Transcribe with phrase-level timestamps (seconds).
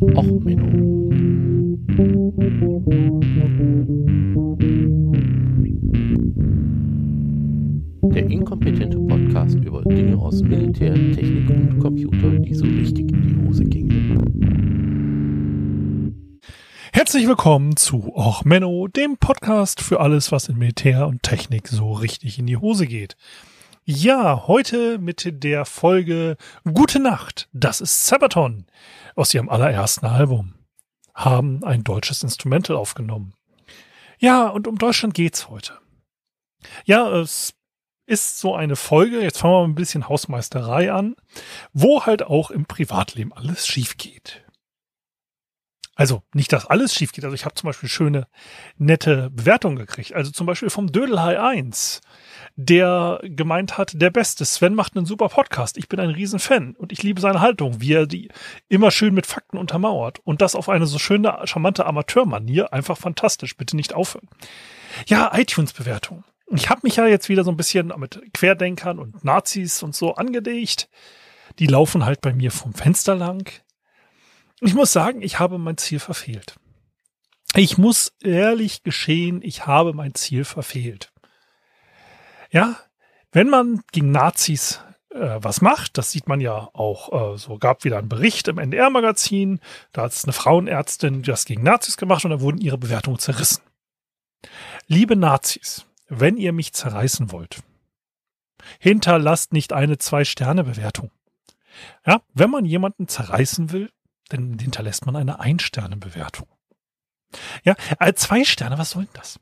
[0.00, 1.10] Och, Menno.
[8.14, 13.46] Der inkompetente Podcast über Dinge aus Militär, Technik und Computer, die so richtig in die
[13.46, 14.00] Hose gingen.
[16.94, 21.92] Herzlich willkommen zu Och Menno, dem Podcast für alles, was in Militär und Technik so
[21.92, 23.16] richtig in die Hose geht.
[23.92, 28.66] Ja, heute mit der Folge Gute Nacht, das ist Sabaton
[29.16, 30.54] aus ihrem allerersten Album.
[31.12, 33.34] Haben ein deutsches Instrumental aufgenommen.
[34.20, 35.76] Ja, und um Deutschland geht's heute.
[36.84, 37.52] Ja, es
[38.06, 41.16] ist so eine Folge, jetzt fangen wir mal ein bisschen Hausmeisterei an,
[41.72, 44.44] wo halt auch im Privatleben alles schief geht.
[45.96, 47.24] Also nicht, dass alles schief geht.
[47.24, 48.28] Also ich habe zum Beispiel schöne,
[48.78, 50.14] nette Bewertungen gekriegt.
[50.14, 52.00] Also zum Beispiel vom Dödelhai 1,
[52.64, 55.76] der gemeint hat, der Beste, Sven macht einen super Podcast.
[55.76, 58.28] Ich bin ein Riesenfan und ich liebe seine Haltung, wie er die
[58.68, 60.20] immer schön mit Fakten untermauert.
[60.24, 62.72] Und das auf eine so schöne, charmante Amateurmanier.
[62.72, 63.56] Einfach fantastisch.
[63.56, 64.28] Bitte nicht aufhören.
[65.06, 66.24] Ja, iTunes-Bewertung.
[66.52, 70.14] Ich habe mich ja jetzt wieder so ein bisschen mit Querdenkern und Nazis und so
[70.14, 70.88] angedegt.
[71.58, 73.50] Die laufen halt bei mir vom Fenster lang
[74.60, 76.56] ich muss sagen, ich habe mein Ziel verfehlt.
[77.54, 81.12] Ich muss ehrlich geschehen, ich habe mein Ziel verfehlt.
[82.50, 82.76] Ja,
[83.32, 87.84] wenn man gegen Nazis äh, was macht, das sieht man ja auch, äh, so gab
[87.84, 89.60] wieder einen Bericht im NDR-Magazin,
[89.92, 93.62] da hat es eine Frauenärztin das gegen Nazis gemacht und da wurden ihre Bewertungen zerrissen.
[94.86, 97.62] Liebe Nazis, wenn ihr mich zerreißen wollt,
[98.78, 101.10] hinterlasst nicht eine Zwei-Sterne-Bewertung.
[102.06, 103.90] Ja, wenn man jemanden zerreißen will,
[104.28, 106.48] dann hinterlässt man eine Ein-Sterne-Bewertung.
[107.64, 109.40] Ja, äh, zwei Sterne, was soll denn das?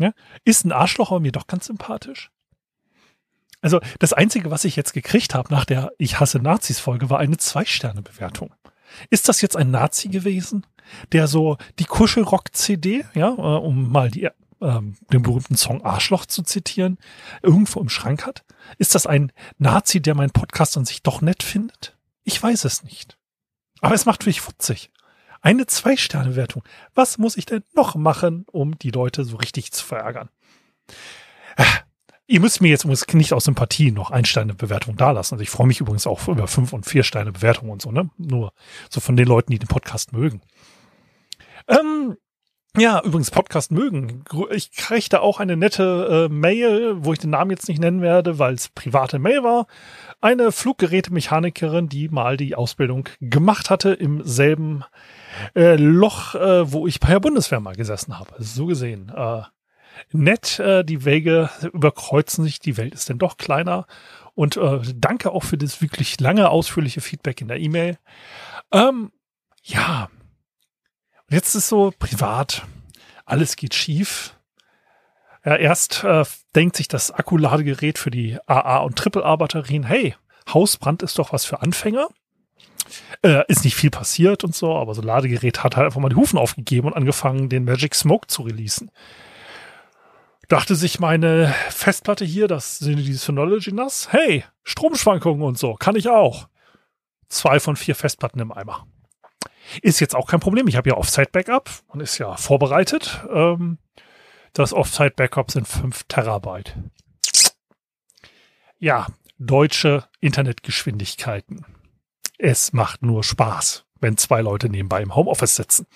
[0.00, 0.12] Ja,
[0.46, 2.30] ist ein Arschloch aber mir doch ganz sympathisch.
[3.60, 7.36] Also das Einzige, was ich jetzt gekriegt habe nach der Ich hasse Nazis-Folge, war eine
[7.36, 8.54] Zwei-Sterne-Bewertung.
[9.10, 10.66] Ist das jetzt ein Nazi gewesen,
[11.12, 14.30] der so die Kuschelrock-CD, ja, äh, um mal die,
[14.62, 16.96] ähm, den berühmten Song Arschloch zu zitieren,
[17.42, 18.42] irgendwo im Schrank hat?
[18.78, 21.94] Ist das ein Nazi, der meinen Podcast an sich doch nett findet?
[22.24, 23.18] Ich weiß es nicht.
[23.82, 24.90] Aber es macht mich futzig.
[25.40, 26.62] Eine Zwei-Sterne-Wertung.
[26.94, 30.28] Was muss ich denn noch machen, um die Leute so richtig zu verärgern?
[31.56, 31.64] Äh,
[32.26, 35.34] ihr müsst mir jetzt nicht aus Sympathie noch Ein-Sterne-Bewertung dalassen.
[35.34, 38.10] Also ich freue mich übrigens auch über Fünf- und Vier-Sterne-Bewertungen und so, ne?
[38.18, 38.52] Nur
[38.90, 40.42] so von den Leuten, die den Podcast mögen.
[41.68, 42.16] Ähm,
[42.76, 44.24] ja, übrigens Podcast mögen.
[44.50, 48.00] Ich kriege da auch eine nette äh, Mail, wo ich den Namen jetzt nicht nennen
[48.00, 49.66] werde, weil es private Mail war.
[50.20, 54.84] Eine Fluggerätemechanikerin, die mal die Ausbildung gemacht hatte im selben
[55.56, 58.34] äh, Loch, äh, wo ich bei der Bundeswehr mal gesessen habe.
[58.38, 59.10] So gesehen.
[59.16, 59.42] Äh,
[60.12, 63.86] nett, äh, die Wege überkreuzen sich, die Welt ist denn doch kleiner.
[64.34, 67.98] Und äh, danke auch für das wirklich lange, ausführliche Feedback in der E-Mail.
[68.72, 69.10] Ähm,
[69.64, 70.08] ja,
[71.30, 72.64] Jetzt ist so privat,
[73.24, 74.34] alles geht schief.
[75.44, 76.24] Ja, erst äh,
[76.56, 80.16] denkt sich das Akkuladegerät für die AA und Triple-A-Batterien, hey,
[80.52, 82.08] Hausbrand ist doch was für Anfänger.
[83.22, 86.16] Äh, ist nicht viel passiert und so, aber so Ladegerät hat halt einfach mal die
[86.16, 88.90] Hufen aufgegeben und angefangen, den Magic Smoke zu releasen.
[90.48, 95.94] Dachte sich meine Festplatte hier, das sind die Synology NAS, hey, Stromschwankungen und so, kann
[95.94, 96.48] ich auch.
[97.28, 98.84] Zwei von vier Festplatten im Eimer.
[99.82, 100.68] Ist jetzt auch kein Problem.
[100.68, 103.24] Ich habe ja Offsite-Backup und ist ja vorbereitet.
[103.32, 103.78] Ähm,
[104.52, 106.76] das Offsite-Backup sind 5 Terabyte.
[108.78, 109.06] Ja,
[109.38, 111.64] deutsche Internetgeschwindigkeiten.
[112.38, 115.86] Es macht nur Spaß, wenn zwei Leute nebenbei im Homeoffice sitzen.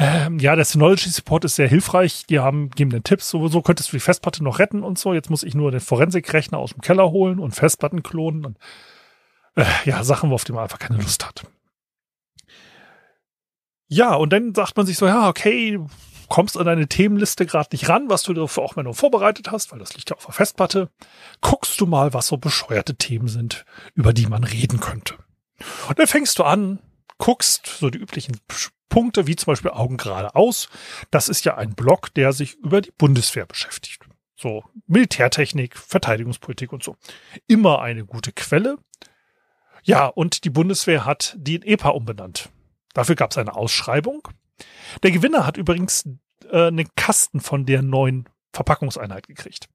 [0.00, 2.24] Ähm, ja, der Synology Support ist sehr hilfreich.
[2.26, 5.12] Die haben, geben den Tipps, sowieso könntest du die Festplatte noch retten und so.
[5.12, 8.58] Jetzt muss ich nur den Forensikrechner aus dem Keller holen und Festplatten klonen und
[9.56, 11.44] äh, ja, Sachen, auf die man einfach keine Lust hat.
[13.88, 15.80] Ja, und dann sagt man sich so, ja, okay,
[16.28, 19.72] kommst an deine Themenliste gerade nicht ran, was du dafür auch mal nur vorbereitet hast,
[19.72, 20.90] weil das liegt ja auf der Festplatte.
[21.40, 25.14] Guckst du mal, was so bescheuerte Themen sind, über die man reden könnte.
[25.88, 26.80] Und dann fängst du an,
[27.16, 28.38] guckst so die üblichen
[28.88, 30.68] Punkte, wie zum Beispiel Augen geradeaus.
[31.10, 34.04] Das ist ja ein Blog, der sich über die Bundeswehr beschäftigt.
[34.36, 36.96] So Militärtechnik, Verteidigungspolitik und so.
[37.46, 38.78] Immer eine gute Quelle.
[39.82, 42.50] Ja, und die Bundeswehr hat die in EPA umbenannt.
[42.98, 44.26] Dafür gab es eine Ausschreibung.
[45.04, 46.04] Der Gewinner hat übrigens
[46.50, 49.68] äh, einen Kasten von der neuen Verpackungseinheit gekriegt.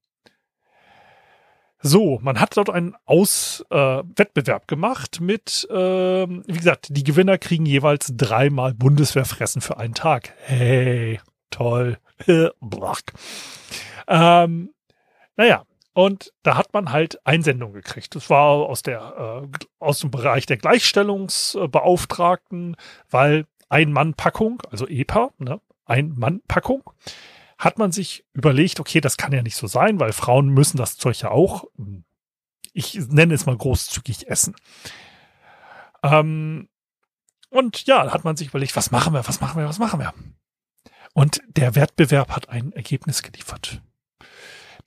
[1.82, 7.38] So, man hat dort einen Aus äh, Wettbewerb gemacht mit, äh, wie gesagt, die Gewinner
[7.38, 10.34] kriegen jeweils dreimal Bundeswehrfressen für einen Tag.
[10.42, 12.00] Hey, toll.
[12.28, 12.52] ähm,
[15.38, 15.64] naja,
[15.94, 18.16] Und da hat man halt Einsendungen gekriegt.
[18.16, 19.48] Das war aus der äh,
[19.80, 22.76] aus dem Bereich der Gleichstellungsbeauftragten,
[23.10, 26.84] weil ein Mann Packung, also EPA, ne, ein Mann Packung,
[27.58, 30.98] hat man sich überlegt, okay, das kann ja nicht so sein, weil Frauen müssen das
[30.98, 31.66] Zeug ja auch,
[32.74, 34.56] ich nenne es mal großzügig essen.
[36.02, 36.70] Ähm,
[37.50, 40.14] und ja, hat man sich überlegt, was machen wir, was machen wir, was machen wir?
[41.14, 43.82] Und der Wettbewerb hat ein Ergebnis geliefert.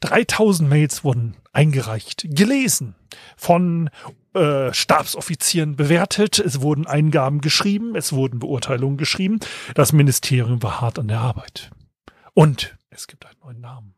[0.01, 2.95] 3000 Mails wurden eingereicht, gelesen,
[3.37, 3.91] von
[4.35, 9.41] äh, Stabsoffizieren bewertet, es wurden Eingaben geschrieben, es wurden Beurteilungen geschrieben.
[9.75, 11.71] Das Ministerium war hart an der Arbeit.
[12.35, 13.95] Und es gibt einen neuen Namen.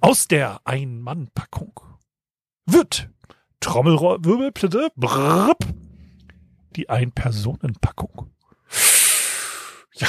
[0.00, 1.80] Aus der Ein-Mann-Packung
[2.66, 3.08] wird
[3.60, 5.64] Trommelwirbel, bitte, brrrp,
[6.74, 8.30] die Ein-Personen-Packung.
[9.94, 10.08] Ja,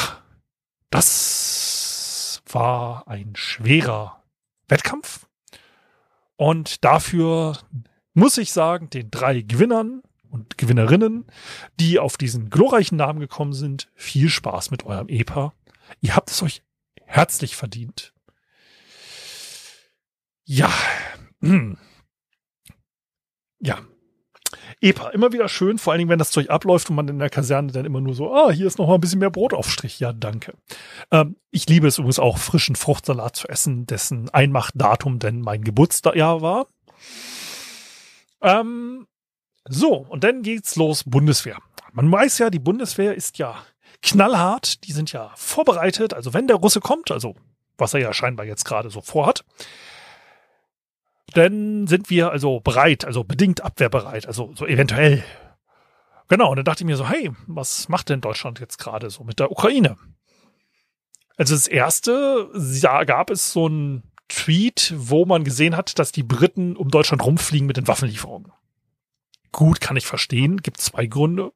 [0.90, 1.47] das
[2.54, 4.24] war ein schwerer
[4.68, 5.28] Wettkampf.
[6.36, 7.58] Und dafür
[8.14, 11.26] muss ich sagen, den drei Gewinnern und Gewinnerinnen,
[11.80, 15.54] die auf diesen glorreichen Namen gekommen sind, viel Spaß mit eurem EPA.
[16.02, 16.64] Ihr habt es euch
[17.06, 18.14] herzlich verdient.
[20.46, 20.72] Ja.
[21.42, 21.78] Hm.
[23.60, 23.80] Ja.
[24.90, 27.30] EPA, immer wieder schön, vor allen Dingen, wenn das Zeug abläuft und man in der
[27.30, 30.00] Kaserne dann immer nur so, ah, hier ist noch mal ein bisschen mehr Brotaufstrich.
[30.00, 30.54] Ja, danke.
[31.12, 36.42] Ähm, ich liebe es übrigens auch, frischen Fruchtsalat zu essen, dessen Einmachdatum denn mein Geburtsjahr
[36.42, 36.68] war.
[38.42, 39.08] Ähm,
[39.68, 41.58] so, und dann geht's los, Bundeswehr.
[41.92, 43.56] Man weiß ja, die Bundeswehr ist ja
[44.02, 47.36] knallhart, die sind ja vorbereitet, also wenn der Russe kommt, also
[47.78, 49.44] was er ja scheinbar jetzt gerade so vorhat,
[51.34, 55.24] dann sind wir also bereit, also bedingt abwehrbereit, also so eventuell.
[56.30, 59.24] Genau, und dann dachte ich mir so, hey, was macht denn Deutschland jetzt gerade so
[59.24, 59.98] mit der Ukraine?
[61.38, 62.50] Also das erste,
[62.82, 67.24] da gab es so ein Tweet, wo man gesehen hat, dass die Briten um Deutschland
[67.24, 68.52] rumfliegen mit den Waffenlieferungen.
[69.52, 71.54] Gut, kann ich verstehen, gibt zwei Gründe.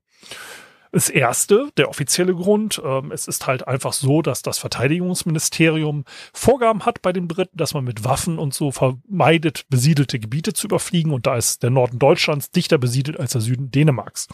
[0.92, 6.04] Das erste, der offizielle Grund, ähm, es ist halt einfach so, dass das Verteidigungsministerium
[6.34, 10.68] Vorgaben hat bei den Briten, dass man mit Waffen und so vermeidet, besiedelte Gebiete zu
[10.68, 11.14] überfliegen.
[11.14, 14.28] Und da ist der Norden Deutschlands dichter besiedelt als der Süden Dänemarks.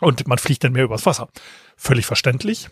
[0.00, 1.28] Und man fliegt dann mehr übers Wasser.
[1.76, 2.68] Völlig verständlich.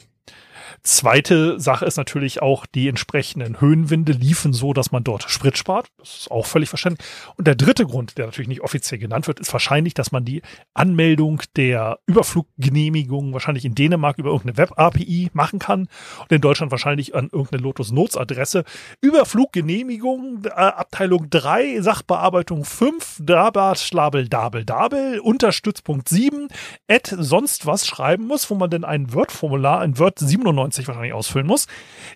[0.85, 5.87] Zweite Sache ist natürlich auch, die entsprechenden Höhenwinde liefen so, dass man dort Sprit spart.
[5.97, 7.07] Das ist auch völlig verständlich.
[7.37, 10.43] Und der dritte Grund, der natürlich nicht offiziell genannt wird, ist wahrscheinlich, dass man die
[10.75, 15.83] Anmeldung der Überfluggenehmigung wahrscheinlich in Dänemark über irgendeine Web-API machen kann
[16.19, 18.65] und in Deutschland wahrscheinlich an irgendeine Lotus-Notes-Adresse.
[19.01, 26.49] Überfluggenehmigung, äh, Abteilung 3, Sachbearbeitung 5, Dabat, Schlabel, Dabel, Dabel, Unterstützpunkt 7,
[26.89, 31.13] Ad sonst was schreiben muss, wo man denn ein Word-Formular, ein Word 97 2020 wahrscheinlich
[31.13, 31.67] ausfüllen muss,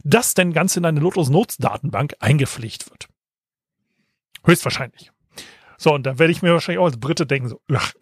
[0.03, 3.09] das dann ganz in eine Lotus Notes Datenbank eingepflegt wird.
[4.45, 5.13] Höchstwahrscheinlich.
[5.79, 7.93] So, und da werde ich mir wahrscheinlich auch als Brite denken, so, ach,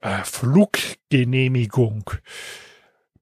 [0.00, 2.10] äh, Fluggenehmigung.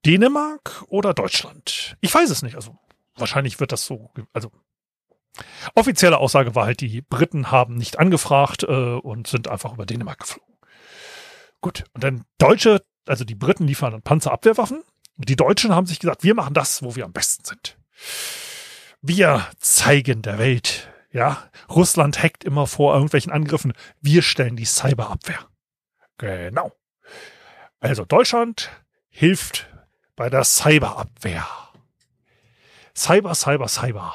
[0.05, 1.97] Dänemark oder Deutschland?
[1.99, 2.55] Ich weiß es nicht.
[2.55, 2.77] Also
[3.15, 4.51] wahrscheinlich wird das so, also
[5.75, 10.19] offizielle Aussage war halt, die Briten haben nicht angefragt äh, und sind einfach über Dänemark
[10.19, 10.55] geflogen.
[11.61, 14.83] Gut, und dann Deutsche, also die Briten liefern dann Panzerabwehrwaffen
[15.27, 17.77] die Deutschen haben sich gesagt, wir machen das, wo wir am besten sind.
[19.01, 23.73] Wir zeigen der Welt, ja, Russland hackt immer vor irgendwelchen Angriffen.
[24.01, 25.39] Wir stellen die Cyberabwehr.
[26.17, 26.71] Genau.
[27.79, 28.69] Also Deutschland
[29.09, 29.67] hilft
[30.15, 31.45] bei der Cyberabwehr.
[32.95, 34.13] Cyber, Cyber, Cyber.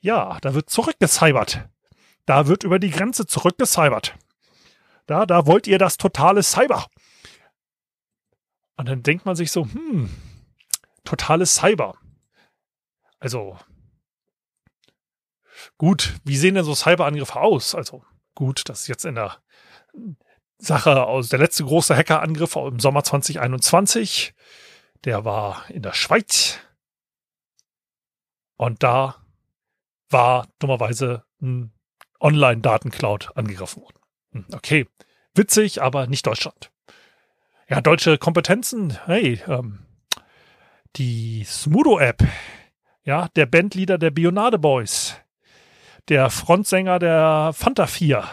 [0.00, 1.68] Ja, da wird zurückgecybert.
[2.26, 4.14] Da wird über die Grenze zurückgecybert.
[5.06, 6.86] Da, da wollt ihr das totale Cyber.
[8.76, 10.10] Und dann denkt man sich so, hm,
[11.04, 11.96] totales Cyber.
[13.20, 13.58] Also,
[15.78, 17.74] gut, wie sehen denn so Cyberangriffe aus?
[17.74, 18.04] Also,
[18.34, 19.38] gut, das ist jetzt in der
[20.58, 24.34] Sache aus der letzte große Hackerangriff im Sommer 2021.
[25.04, 26.58] Der war in der Schweiz.
[28.56, 29.24] Und da
[30.08, 31.72] war dummerweise ein
[32.20, 33.98] Online-Datencloud angegriffen worden.
[34.32, 34.86] Hm, okay,
[35.34, 36.70] witzig, aber nicht Deutschland.
[37.66, 38.98] Ja, deutsche Kompetenzen.
[39.06, 39.78] Hey, ähm,
[40.96, 42.22] die Smudo-App.
[43.04, 45.18] Ja, der Bandleader der Bionade Boys.
[46.08, 48.24] Der Frontsänger der Fanta 4.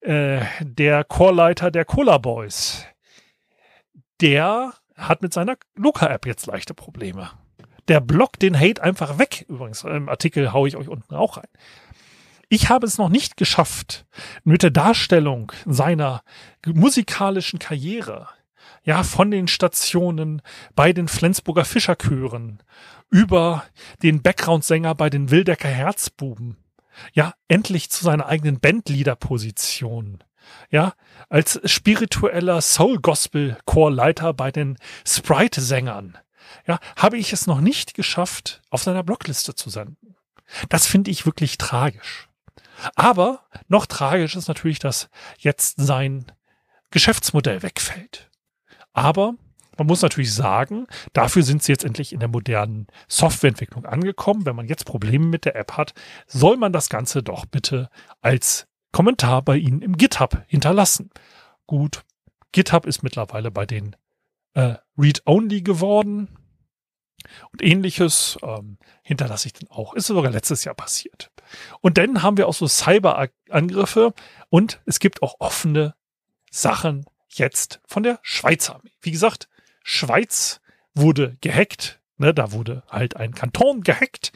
[0.00, 2.84] Äh, der Chorleiter der Cola Boys.
[4.20, 7.30] Der hat mit seiner Luca-App jetzt leichte Probleme.
[7.86, 9.46] Der blockt den Hate einfach weg.
[9.48, 11.48] Übrigens, im Artikel haue ich euch unten auch rein.
[12.48, 14.06] Ich habe es noch nicht geschafft,
[14.44, 16.22] mit der Darstellung seiner
[16.64, 18.28] musikalischen Karriere
[18.84, 20.40] ja, von den Stationen
[20.76, 22.62] bei den Flensburger Fischerchören
[23.10, 23.64] über
[24.02, 26.56] den Background-Sänger bei den Wildecker Herzbuben,
[27.12, 30.22] ja, endlich zu seiner eigenen Bandleader-Position,
[30.70, 30.94] ja,
[31.28, 36.16] als spiritueller Soul-Gospel-Chorleiter bei den Sprite-Sängern,
[36.66, 40.14] ja, habe ich es noch nicht geschafft, auf seiner Blockliste zu senden.
[40.68, 42.28] Das finde ich wirklich tragisch.
[42.94, 46.32] Aber noch tragisch ist natürlich, dass jetzt sein
[46.90, 48.30] Geschäftsmodell wegfällt.
[48.92, 49.34] Aber
[49.76, 54.46] man muss natürlich sagen, dafür sind sie jetzt endlich in der modernen Softwareentwicklung angekommen.
[54.46, 55.92] Wenn man jetzt Probleme mit der App hat,
[56.26, 57.90] soll man das Ganze doch bitte
[58.20, 61.10] als Kommentar bei Ihnen im GitHub hinterlassen.
[61.66, 62.04] Gut,
[62.52, 63.96] GitHub ist mittlerweile bei den
[64.54, 66.28] äh, Read-Only geworden.
[67.52, 69.94] Und ähnliches ähm, hinterlasse ich dann auch.
[69.94, 71.30] Ist sogar letztes Jahr passiert.
[71.80, 74.14] Und dann haben wir auch so Cyberangriffe
[74.48, 75.94] und es gibt auch offene
[76.50, 78.92] Sachen jetzt von der Schweizer Armee.
[79.00, 79.48] Wie gesagt,
[79.82, 80.60] Schweiz
[80.94, 82.00] wurde gehackt.
[82.18, 84.32] Ne, da wurde halt ein Kanton gehackt.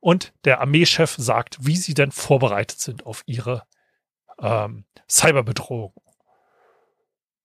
[0.00, 3.66] Und der Armeechef sagt, wie sie denn vorbereitet sind auf ihre
[4.38, 5.94] ähm, Cyberbedrohung.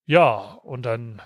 [0.06, 1.22] Ja, und dann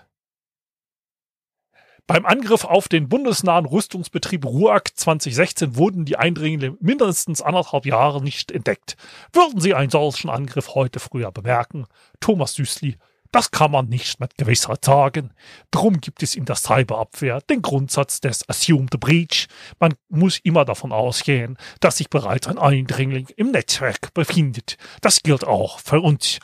[2.05, 8.51] beim Angriff auf den bundesnahen Rüstungsbetrieb RUAG 2016 wurden die Eindringlinge mindestens anderthalb Jahre nicht
[8.51, 8.97] entdeckt.
[9.31, 11.85] Würden Sie einen solchen Angriff heute früher bemerken?
[12.19, 12.97] Thomas Süßli,
[13.31, 15.33] das kann man nicht mit Gewissheit sagen.
[15.71, 19.47] Drum gibt es in der Cyberabwehr den Grundsatz des Assumed Breach.
[19.79, 24.77] Man muss immer davon ausgehen, dass sich bereits ein Eindringling im Netzwerk befindet.
[25.01, 26.39] Das gilt auch für uns.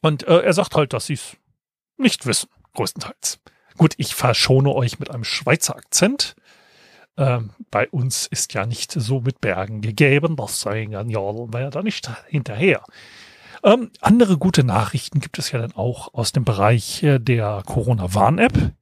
[0.00, 1.36] Und äh, er sagt halt, dass sie es
[1.98, 3.40] nicht wissen, größtenteils.
[3.76, 6.36] Gut, ich verschone euch mit einem Schweizer Akzent.
[7.16, 11.70] Ähm, bei uns ist ja nicht so mit Bergen gegeben, das sei ja, war ja
[11.70, 12.82] da nicht hinterher.
[13.62, 18.72] Ähm, andere gute Nachrichten gibt es ja dann auch aus dem Bereich äh, der Corona-Warn-App.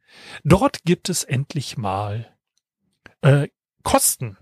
[0.45, 2.27] Dort gibt es endlich mal
[3.21, 3.49] äh,
[3.85, 4.39] Kosten.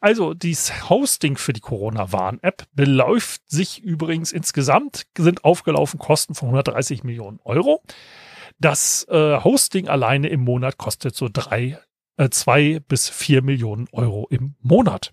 [0.00, 7.04] Also dieses Hosting für die Corona-Warn-App beläuft sich übrigens insgesamt, sind aufgelaufen Kosten von 130
[7.04, 7.82] Millionen Euro.
[8.60, 11.78] Das äh, Hosting alleine im Monat kostet so drei,
[12.16, 15.12] äh, zwei bis vier Millionen Euro im Monat.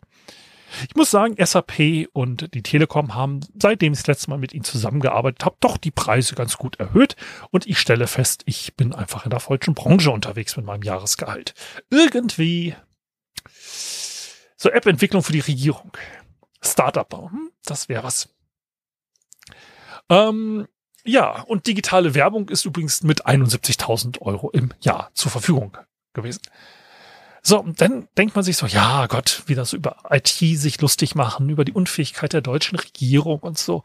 [0.90, 4.66] Ich muss sagen, SAP und die Telekom haben, seitdem ich das letzte Mal mit ihnen
[4.66, 7.16] zusammengearbeitet habe, doch die Preise ganz gut erhöht.
[7.52, 11.54] Und ich stelle fest, ich bin einfach in der falschen Branche unterwegs mit meinem Jahresgehalt.
[11.90, 12.76] Irgendwie
[14.58, 15.96] so App-Entwicklung für die Regierung.
[16.62, 18.30] Startup bauen, das wäre was.
[20.10, 20.68] Ähm,
[21.08, 25.78] ja, und digitale Werbung ist übrigens mit 71.000 Euro im Jahr zur Verfügung
[26.14, 26.42] gewesen.
[27.42, 31.16] So, und dann denkt man sich so, ja Gott, wie das über IT sich lustig
[31.16, 33.84] machen, über die Unfähigkeit der deutschen Regierung und so.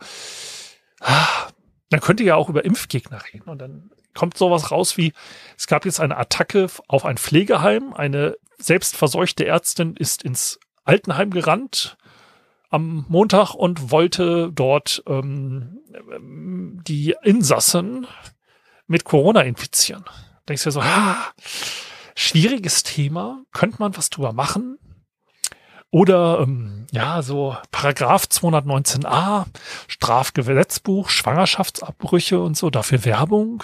[1.01, 1.49] Ah,
[1.91, 3.49] dann könnt ihr ja auch über Impfgegner reden.
[3.49, 5.13] Und dann kommt sowas raus wie,
[5.57, 7.93] es gab jetzt eine Attacke auf ein Pflegeheim.
[7.93, 11.97] Eine selbstverseuchte Ärztin ist ins Altenheim gerannt
[12.73, 15.81] am Montag und wollte dort ähm,
[16.87, 18.07] die Insassen
[18.87, 20.05] mit Corona infizieren.
[20.49, 21.17] Denkst du so, ah,
[22.15, 24.79] schwieriges Thema, könnte man was drüber machen?
[25.91, 29.45] Oder ähm, ja, so Paragraph 219a,
[29.89, 33.63] Strafgesetzbuch, Schwangerschaftsabbrüche und so, dafür Werbung.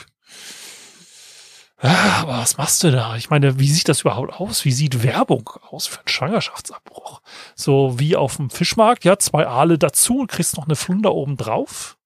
[1.81, 3.17] Ah, aber was machst du da?
[3.17, 4.65] Ich meine, wie sieht das überhaupt aus?
[4.65, 7.21] Wie sieht Werbung aus für einen Schwangerschaftsabbruch?
[7.55, 11.37] So wie auf dem Fischmarkt, ja, zwei Aale dazu und kriegst noch eine Flunder oben
[11.37, 11.97] drauf.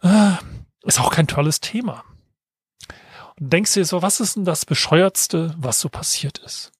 [0.00, 0.38] Ah,
[0.84, 2.04] ist auch kein tolles Thema.
[3.38, 6.72] Und denkst dir so, was ist denn das Bescheuertste, was so passiert ist?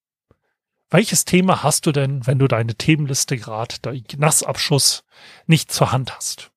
[0.88, 5.04] Welches Thema hast du denn, wenn du deine Themenliste gerade, der Nassabschuss,
[5.46, 6.50] nicht zur Hand hast?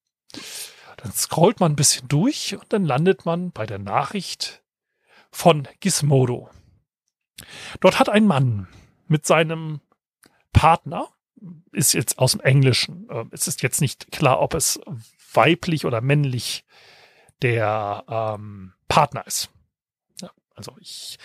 [0.98, 4.62] Dann scrollt man ein bisschen durch und dann landet man bei der Nachricht
[5.32, 6.50] von Gizmodo.
[7.80, 8.68] Dort hat ein Mann
[9.08, 9.82] mit seinem
[10.54, 11.08] Partner,
[11.72, 14.80] ist jetzt aus dem Englischen, äh, es ist jetzt nicht klar, ob es
[15.34, 16.66] weiblich oder männlich
[17.42, 19.50] der ähm, Partner ist.
[20.22, 21.18] Ja, also ich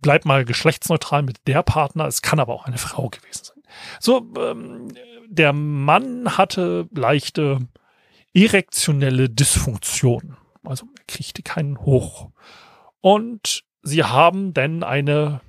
[0.00, 3.62] bleib mal geschlechtsneutral mit der Partner, es kann aber auch eine Frau gewesen sein.
[4.00, 4.88] So, ähm,
[5.28, 7.60] der Mann hatte leichte
[8.34, 10.36] erektionelle Dysfunktion.
[10.64, 12.30] Also er kriegte keinen Hoch
[13.02, 15.42] und sie haben denn eine,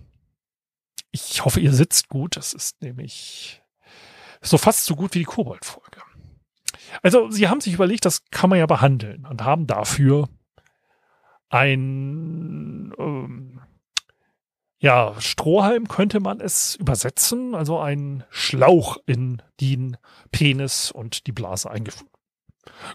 [1.12, 3.62] ich hoffe, ihr sitzt gut, das ist nämlich
[4.42, 6.02] so fast so gut wie die Kobold-Folge.
[7.02, 10.28] Also sie haben sich überlegt, das kann man ja behandeln und haben dafür
[11.50, 13.62] ein ähm,
[14.80, 19.96] ja, Strohhalm könnte man es übersetzen, also ein Schlauch in den
[20.32, 22.12] Penis und die Blase eingefügt.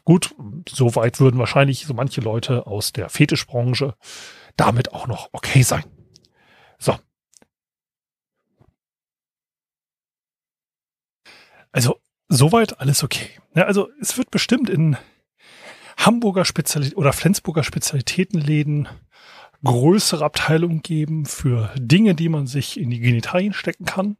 [0.04, 0.34] Gut,
[0.68, 3.94] soweit würden wahrscheinlich so manche Leute aus der Fetischbranche
[4.58, 5.84] damit auch noch okay sein.
[6.78, 6.98] So.
[11.72, 13.30] Also, soweit alles okay.
[13.54, 14.96] Ja, also, es wird bestimmt in
[15.96, 18.88] Hamburger Spezialität oder Flensburger Spezialitätenläden
[19.64, 24.16] größere Abteilungen geben für Dinge, die man sich in die Genitalien stecken kann.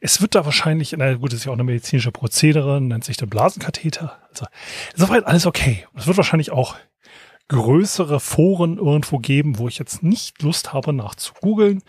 [0.00, 3.16] Es wird da wahrscheinlich, na gut, das ist ja auch eine medizinische Prozedere, nennt sich
[3.16, 4.18] der Blasenkatheter.
[4.30, 4.46] Also
[4.94, 5.86] soweit alles okay.
[5.96, 6.76] Es wird wahrscheinlich auch
[7.50, 11.82] größere Foren irgendwo geben, wo ich jetzt nicht Lust habe nachzugoogeln,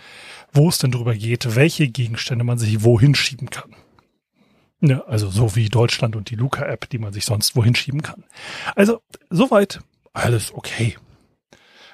[0.51, 3.75] wo es denn darüber geht, welche Gegenstände man sich wohin schieben kann.
[4.81, 8.23] Ja, also so wie Deutschland und die Luca-App, die man sich sonst wohin schieben kann.
[8.75, 9.79] Also soweit
[10.13, 10.97] alles okay.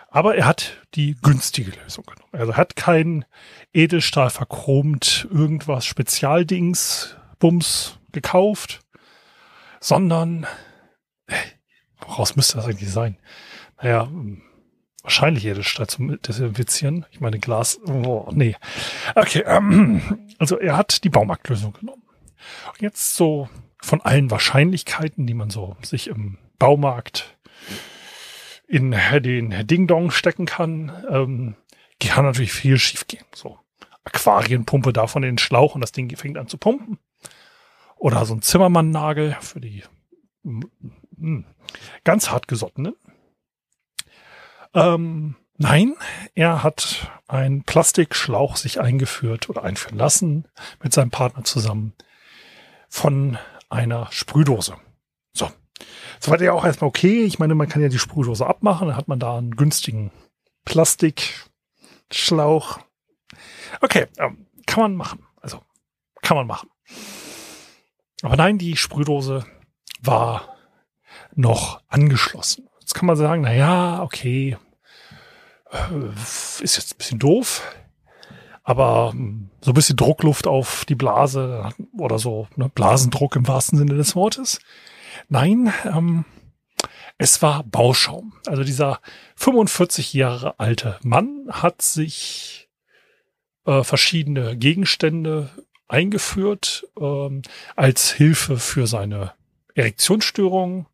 [0.09, 2.31] Aber er hat die günstige Lösung genommen.
[2.31, 3.25] Also er hat kein
[3.73, 8.79] Edelstahl verchromt, irgendwas Spezialdings, Bums gekauft,
[9.81, 10.47] sondern,
[11.27, 11.35] äh,
[11.99, 13.17] woraus müsste das eigentlich sein?
[13.81, 14.09] Naja,
[15.03, 17.05] wahrscheinlich Edelstahl zum Desinfizieren.
[17.11, 18.55] Ich meine Glas, oh, nee.
[19.15, 20.01] Okay, ähm,
[20.37, 22.03] also er hat die Baumarktlösung genommen.
[22.73, 23.49] Und jetzt so
[23.81, 27.37] von allen Wahrscheinlichkeiten, die man so sich im Baumarkt
[28.67, 28.91] in
[29.21, 31.55] den Ding-Dong stecken kann, ähm,
[31.99, 33.25] kann natürlich viel schief gehen.
[33.33, 33.57] So
[34.03, 36.99] Aquarienpumpe davon in den Schlauch und das Ding fängt an zu pumpen.
[37.97, 39.83] Oder so ein Zimmermann-Nagel für die
[40.43, 40.67] mh,
[41.17, 41.45] hm,
[42.03, 42.95] ganz hart gesottenen.
[44.73, 45.95] Ähm, nein,
[46.35, 50.47] er hat einen Plastikschlauch sich eingeführt oder einführen lassen
[50.81, 51.93] mit seinem Partner zusammen
[52.89, 53.37] von
[53.69, 54.77] einer Sprühdose.
[55.33, 55.49] So.
[56.19, 57.23] Soweit ja auch erstmal okay.
[57.23, 60.11] Ich meine, man kann ja die Sprühdose abmachen, dann hat man da einen günstigen
[60.65, 62.79] Plastikschlauch.
[63.81, 65.23] Okay, ähm, kann man machen.
[65.41, 65.61] Also,
[66.21, 66.69] kann man machen.
[68.23, 69.45] Aber nein, die Sprühdose
[70.01, 70.57] war
[71.35, 72.67] noch angeschlossen.
[72.97, 74.57] Kann man sagen, na ja, okay,
[75.69, 77.61] äh, ist jetzt ein bisschen doof,
[78.63, 83.77] aber hm, so ein bisschen Druckluft auf die Blase oder so, ne, Blasendruck im wahrsten
[83.77, 84.57] Sinne des Wortes.
[85.29, 86.25] Nein, ähm,
[87.19, 88.33] es war Bauschaum.
[88.47, 88.99] Also dieser
[89.35, 92.67] 45 Jahre alte Mann hat sich
[93.67, 95.51] äh, verschiedene Gegenstände
[95.87, 97.43] eingeführt ähm,
[97.75, 99.33] als Hilfe für seine
[99.75, 100.87] Erektionsstörung.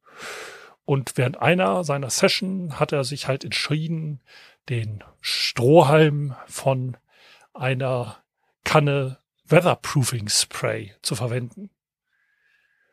[0.85, 4.21] Und während einer seiner Session hat er sich halt entschieden,
[4.69, 6.97] den Strohhalm von
[7.53, 8.17] einer
[8.63, 11.69] Kanne Weatherproofing Spray zu verwenden.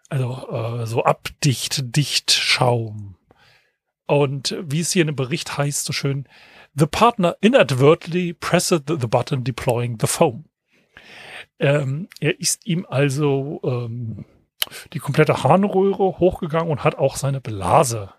[0.08, 3.16] Also äh, so abdicht, dicht Schaum.
[4.06, 6.28] Und wie es hier in dem Bericht heißt, so schön,
[6.74, 10.46] the partner inadvertently pressed the, button deploying the foam.
[11.60, 14.24] Ähm, er ist ihm also ähm,
[14.92, 18.12] die komplette Harnröhre hochgegangen und hat auch seine Blase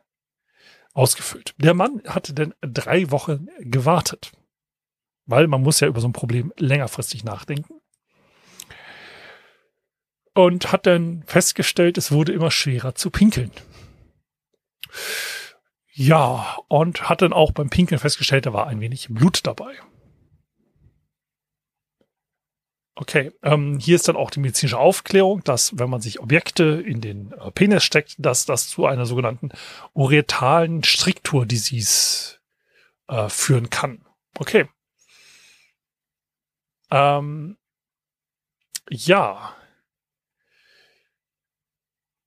[0.93, 1.53] ausgefüllt.
[1.57, 4.31] Der Mann hatte denn drei Wochen gewartet,
[5.25, 7.81] weil man muss ja über so ein Problem längerfristig nachdenken
[10.33, 13.51] und hat dann festgestellt, es wurde immer schwerer zu pinkeln.
[15.93, 19.73] Ja, und hat dann auch beim Pinkeln festgestellt, da war ein wenig Blut dabei.
[22.95, 26.99] Okay, ähm, hier ist dann auch die medizinische Aufklärung, dass wenn man sich Objekte in
[26.99, 29.49] den äh, Penis steckt, dass das zu einer sogenannten
[29.93, 32.39] uretalen Striktur-Disease
[33.07, 34.05] äh, führen kann.
[34.37, 34.67] Okay.
[36.91, 37.57] Ähm,
[38.89, 39.55] ja,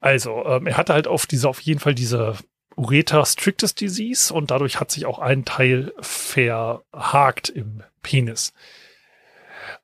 [0.04, 2.36] also, ähm, er hatte halt auf diese, auf jeden Fall diese
[2.76, 8.52] Ureta strictus Disease und dadurch hat sich auch ein Teil verhakt im Penis.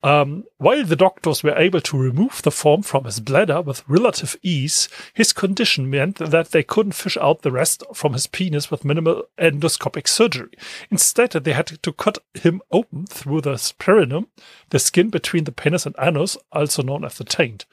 [0.03, 4.37] Um, while the doctors were able to remove the form from his bladder with relative
[4.43, 8.85] ease, his condition meant that they couldn't fish out the rest from his penis with
[8.85, 10.53] minimal endoscopic surgery.
[10.91, 14.29] Instead, they had to cut him open through the perineum,
[14.71, 17.67] the skin between the penis and anus, also known as the taint.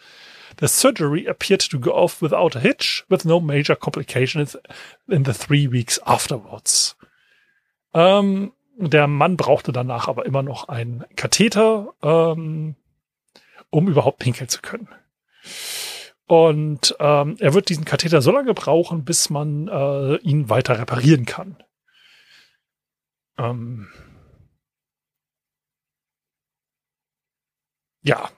[0.58, 4.56] The surgery appeared to go off without a hitch, with no major complications
[5.08, 6.96] in the three weeks afterwards.
[7.94, 12.76] Ähm, der Mann brauchte danach aber immer noch einen Katheter, ähm,
[13.70, 14.88] um überhaupt pinkeln zu können.
[16.28, 21.26] Und ähm, er wird diesen Katheter so lange brauchen, bis man äh, ihn weiter reparieren
[21.26, 21.64] kann.
[23.38, 23.88] Ähm,
[28.02, 28.30] ja.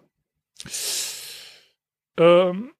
[2.18, 2.72] Ähm,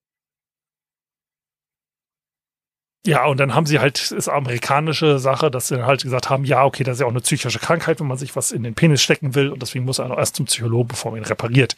[3.06, 6.64] ja, und dann haben sie halt, ist amerikanische Sache, dass sie halt gesagt haben, ja,
[6.64, 9.00] okay, das ist ja auch eine psychische Krankheit, wenn man sich was in den Penis
[9.00, 11.76] stecken will und deswegen muss er noch erst zum Psychologen, bevor man ihn repariert.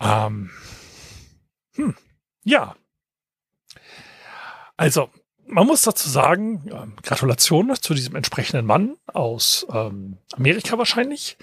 [0.00, 0.50] Ähm,
[1.76, 1.94] hm,
[2.42, 2.74] ja.
[4.76, 5.10] Also,
[5.46, 11.36] man muss dazu sagen, äh, Gratulation zu diesem entsprechenden Mann aus ähm, Amerika wahrscheinlich.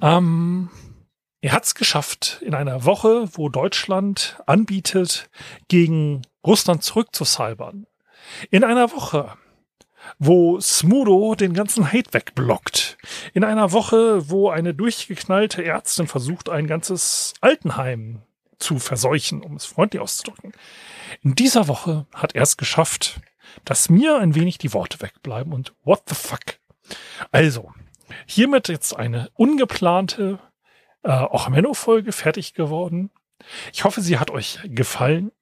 [0.00, 0.70] Ähm,
[1.42, 5.28] er hat es geschafft, in einer Woche, wo Deutschland anbietet,
[5.66, 7.86] gegen Russland zurückzucybern.
[8.50, 9.36] In einer Woche,
[10.20, 12.96] wo Smudo den ganzen Hate wegblockt.
[13.34, 18.22] In einer Woche, wo eine durchgeknallte Ärztin versucht, ein ganzes Altenheim
[18.58, 20.52] zu verseuchen, um es freundlich auszudrücken.
[21.22, 23.20] In dieser Woche hat er es geschafft,
[23.64, 26.60] dass mir ein wenig die Worte wegbleiben und what the fuck.
[27.32, 27.72] Also,
[28.26, 30.38] hiermit jetzt eine ungeplante
[31.02, 33.10] äh, auch Menno-Folge fertig geworden.
[33.72, 35.32] Ich hoffe, sie hat euch gefallen.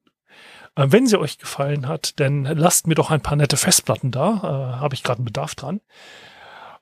[0.76, 4.40] Äh, wenn sie euch gefallen hat, dann lasst mir doch ein paar nette Festplatten da.
[4.42, 5.80] Äh, Habe ich gerade einen Bedarf dran.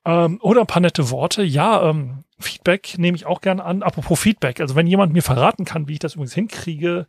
[0.05, 1.43] Ähm, oder ein paar nette Worte.
[1.43, 3.83] Ja, ähm, Feedback nehme ich auch gerne an.
[3.83, 4.61] Apropos Feedback.
[4.61, 7.07] Also wenn jemand mir verraten kann, wie ich das übrigens hinkriege,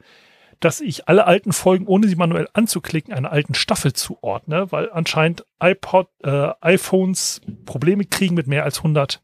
[0.60, 5.46] dass ich alle alten Folgen, ohne sie manuell anzuklicken, einer alten Staffel zuordne, weil anscheinend
[5.62, 9.22] iPod, äh, iPhones Probleme kriegen mit mehr als 100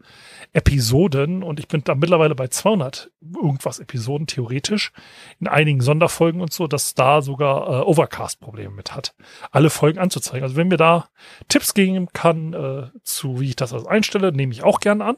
[0.54, 4.93] Episoden und ich bin da mittlerweile bei 200 irgendwas Episoden theoretisch
[5.41, 9.13] in einigen Sonderfolgen und so, dass da sogar äh, Overcast Probleme mit hat,
[9.52, 10.43] alle Folgen anzuzeigen.
[10.43, 11.10] Also wenn mir da
[11.50, 15.17] Tipps geben kann äh, zu wie ich das also einstelle, nehme ich auch gerne an.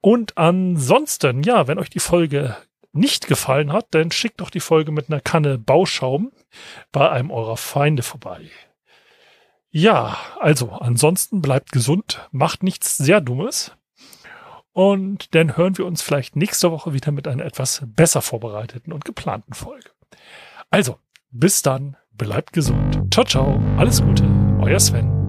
[0.00, 2.56] Und ansonsten, ja, wenn euch die Folge
[2.94, 6.32] nicht gefallen hat, dann schickt doch die Folge mit einer Kanne Bauschaum
[6.92, 8.50] bei einem eurer Feinde vorbei.
[9.70, 13.72] Ja, also ansonsten bleibt gesund, macht nichts sehr Dummes.
[14.72, 19.04] Und dann hören wir uns vielleicht nächste Woche wieder mit einer etwas besser vorbereiteten und
[19.04, 19.90] geplanten Folge.
[20.70, 20.98] Also,
[21.30, 23.12] bis dann, bleibt gesund.
[23.12, 24.24] Ciao, ciao, alles Gute,
[24.60, 25.23] euer Sven.